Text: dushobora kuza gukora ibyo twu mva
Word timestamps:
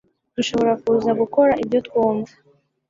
dushobora 0.35 0.73
kuza 0.83 1.11
gukora 1.21 1.51
ibyo 1.63 1.79
twu 1.87 2.05
mva 2.15 2.33